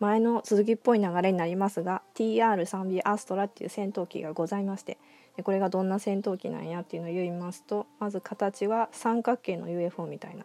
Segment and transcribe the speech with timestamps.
[0.00, 4.98] 前の続きっぽい流れになりますが TR3B アストラっていう戦闘機がございまして
[5.36, 10.44] でこれがどんな戦闘機なんやっていうのを言いますとまず形は三角形の UFO みたいな、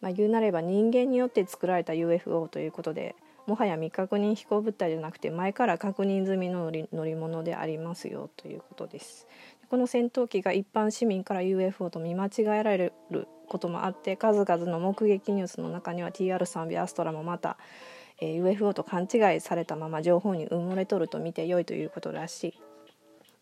[0.00, 3.14] まあ、言うなれば人間によって作られた UFO ということで
[3.46, 9.26] もはや未確認飛行物体じゃなくて前から確認済みの乗り物でありますよということです。
[9.70, 17.56] この戦闘機が一般市民から UFO と見間違えられることもあって数々の目撃ニュースの中には TR3B アストラもまた、
[18.20, 22.60] え、UFO と勘違いされたまま情報に埋もれとると見て良いということらしい。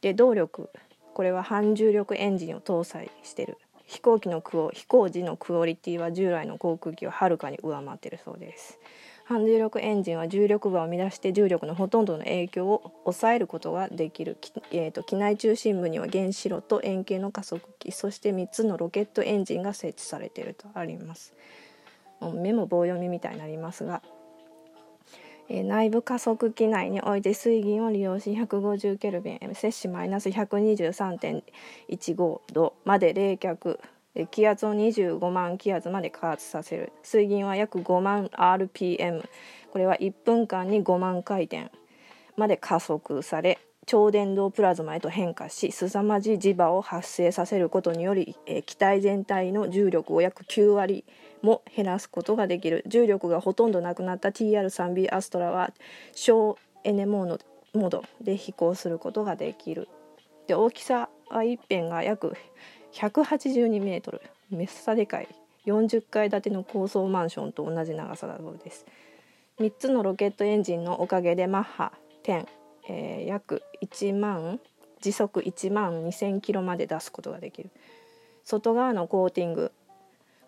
[0.00, 0.70] で動力。
[1.14, 3.58] これは反重力エンジンを搭載してる。
[3.86, 8.78] 飛行機のクオ飛行時のクオリティは従来の航空機をはるかに上回ってるそうです。
[9.24, 14.38] 反重力エンジンは重力場を乱して重力のほとんどの影響を抑えることができる、
[14.70, 21.34] えーと、機内中心部には原子炉と円形の加速機そして3つのロケットエンジンが設置されているとあります。
[22.20, 24.02] 目も棒読みみたいになりますが、
[25.48, 33.78] えー、内部加速機内において水銀を利用し150ケルビン摂氏マイナス123.15度まで冷却
[34.30, 36.92] 気圧を25万気圧まで加圧させる。
[37.02, 39.22] 水銀は約5万 rpm
[39.72, 41.70] これは1分間に5万回転
[42.36, 43.58] まで加速され
[43.88, 51.06] 超電導プラズマへと変化し凄まじい磁場を発生させることにより、え機体全体の重力を約9割
[51.40, 52.84] も減らすことができる。
[52.86, 55.72] 重力がほとんどなくなった TR3B アストラは
[56.12, 59.88] 小エネモードで飛行することができる。
[60.46, 62.36] で大きさは一辺が約
[62.92, 64.20] 182メートル。
[64.50, 65.28] めっさでかい。
[65.64, 68.84] 40階建ての高層マンションと同じ長さだそうです。
[69.60, 71.92] 3つのロケットエンジンのおかげでマッハ
[72.24, 72.46] 10、
[72.90, 74.60] えー、約1万
[75.00, 77.70] 時速1万2000キロまで出すことができる。
[78.44, 79.72] 外側のコーティング。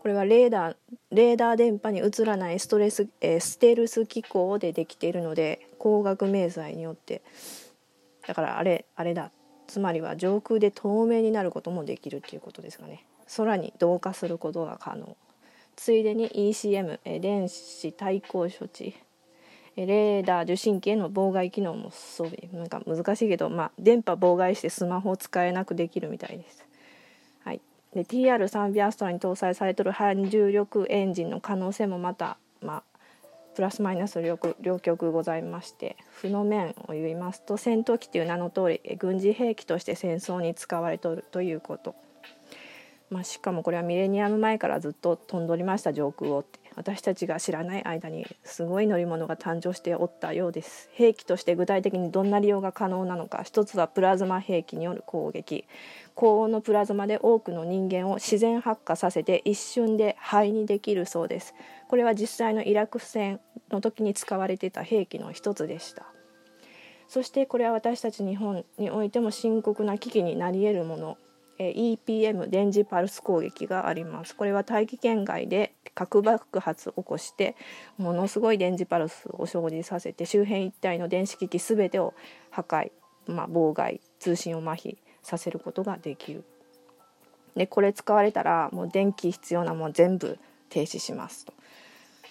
[0.00, 0.76] これはレーダー
[1.10, 7.22] レーダー電波に映らないストレス、えー、ステルス機構でできているので光学迷彩によって。
[8.26, 9.30] だからあれあれだ。
[9.66, 13.04] つまりは上空で透明になることもできるっていうことですがね。
[13.36, 15.16] 空に同化することが可能。
[15.76, 18.96] ついでに ECM 電子対抗処置。
[19.86, 26.64] レーダー受信機への妨害機能も装備なんか難しいけど、まあ、電波妨害してスマホを使えなくできるみたいです。
[27.44, 27.60] はい、
[27.94, 32.82] で TR3 ビアストラに搭載されてる反重力エンジンの可能性もまた、まあ、
[33.58, 41.96] プラスマイナス両両極ございまして負の面を言いますと戦闘機という名の通り軍事兵器として戦争に使われとるということ、
[43.10, 46.67] まあ、しかもこれはミレニアム前からずっと飛んどりました上空をって。
[46.78, 50.88] 私たちが知らない間にすごい乗り物が誕生しておったようです。
[50.92, 53.42] 兵器として具体的にどんな利用が可能なのか。
[53.42, 55.64] 一つはプラズマ兵器による攻撃。
[56.14, 61.52] 高温のプラズマで多くの人間を自然発火させて一瞬で灰にできるそうです。
[61.88, 63.40] これは実際のイラク戦
[63.70, 66.06] の時に使われていた兵器の一つでした。
[67.08, 71.18] そしてこれは私たち日本においても深刻な危機になり得るもの。
[71.58, 74.36] EPM 電磁パルス攻撃があります。
[74.36, 77.56] これは大気圏外で核爆発を起こして
[77.96, 82.14] ものすごい電磁パルスを生じさせて周辺一帯の電子機器全てを
[82.50, 82.92] 破壊、
[83.26, 86.44] まあ、妨害通信を麻痺させることができる。
[87.56, 90.38] でこれ使われたらもう電気必要なもん全部
[90.68, 91.52] 停止しますと、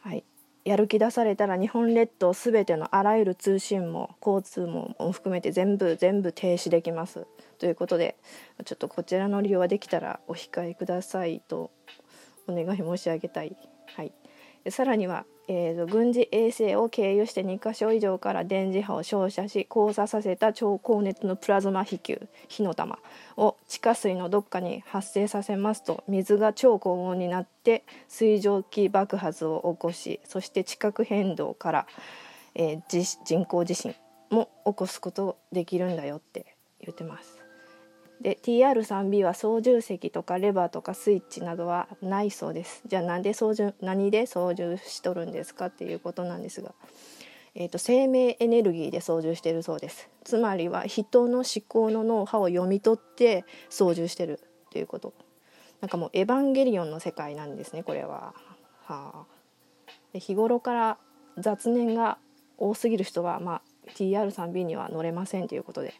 [0.00, 0.24] はい、
[0.64, 7.28] やる気出されたら日本列島全てのあらゆる通信も交通も含めて全部全部停止できます。
[7.58, 8.16] ということで
[8.64, 11.70] ちょっとこちらの利用はできたらお控えくださいと。
[12.46, 13.56] お願い申し上げたい。
[13.96, 14.12] はい、
[14.70, 22.98] さらには、えーと、軍事衛星を経由して2か所以上から電磁波を照射し交差させた超高熱のプラズマ飛球火の玉
[23.36, 31.86] を地下水のどっかに発生させますと水が超高温になって水蒸気爆発を起こしそして地殻変動から、
[32.54, 33.94] えー、人工地震
[34.30, 37.41] も起こすことできるんだよって言ってます。
[38.22, 42.82] で TR3B は操縦席とかレバーとかスイッチなどはないそうです。
[42.86, 46.72] じゃあなんで操縦何で操縦しとるんですかっていうことなんですが、
[47.56, 50.08] えーと、生命エネルギーで操縦してるそうです。
[50.22, 55.12] つまりは人の思考の脳波を読み取って操縦してるっていうこと。
[55.80, 58.34] なんかもうエヴァンゲリオンの世界なんですねこれは。
[58.84, 59.24] はあ、
[60.12, 60.98] で日頃から
[61.38, 62.18] 雑念が
[62.56, 63.62] 多すぎる人は、まあ、
[63.96, 65.92] TR3B には乗れませんということで。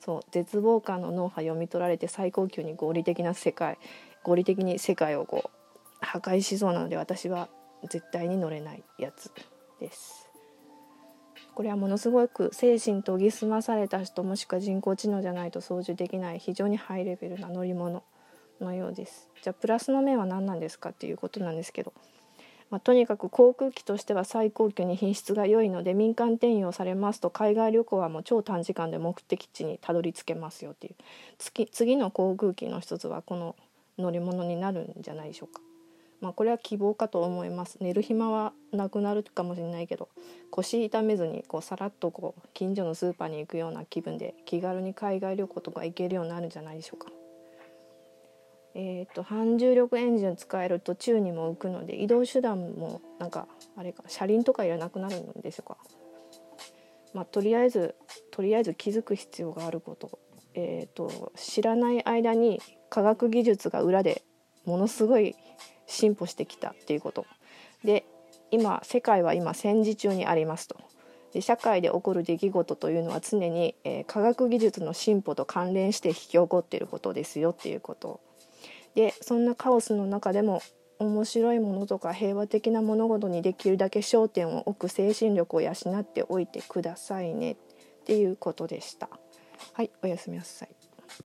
[0.00, 3.78] そう絶望感の脳波読み取られて最高級に合理的な世界
[4.22, 7.48] 合理的に世界をこう破壊しそうなので私は
[7.88, 9.30] 絶対に乗れないやつ
[9.78, 10.28] です。
[11.54, 18.02] これはものすごく精神研ぎ澄まされた人もしくは人工知能じゃないと操縦できない非常にハイレベルな乗り物
[18.60, 19.28] のようです。
[19.42, 21.92] じゃあプラスの面は何なんですかっていうことなんですけど
[22.70, 30.94] まあ、とにかく航空機としては最高級に品質が良いので民間転用されますと海外旅行はもう超短時間で目的地にたどり着けますよっていう
[31.38, 33.56] 次次の航空機の一つはこの
[33.98, 35.60] 乗り物になるんじゃないでしょうか。
[36.20, 40.10] まあ、これは希望かと思います寝る暇はなくなるかもしれないけど
[40.50, 47.10] 腰痛めずにこうさらっとこう近所のスーパーに行くような気分で気軽に海外旅行とか行けるようになるんじゃないでしょうか。
[48.74, 55.76] えーと、反重力エンジン使えると宙にも浮くので移動手段もなんかあれか車輪とかいらなくなるんでしょうか。
[57.12, 57.96] まあ、とりあえず
[58.30, 60.20] とりあえず気づく必要があること,、
[60.54, 64.22] えーと、知らない間に科学技術が裏で
[64.64, 65.34] ものすごい
[65.86, 67.26] 進歩してきたっていうこと。
[67.84, 68.04] で
[68.52, 70.76] 今世界は今戦時中にありますと。
[71.32, 78.20] で社会で起こる出来事というのは常に、えー、科学技術の進歩と関連して引き起こっていることですよっていうこと。
[78.94, 80.62] でそんなカオスの中でも
[80.98, 87.56] 面白いものとか平和的な物事にできるだけ焦点を置く精神力を養っておいてくださいねっ
[88.04, 89.08] ていうことでした。
[89.72, 90.79] はい、おやすみなさい。